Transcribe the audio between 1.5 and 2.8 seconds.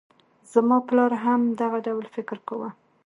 دغه ډول فکر کاوه.